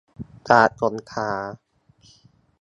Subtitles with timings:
[0.49, 1.31] จากสงขลา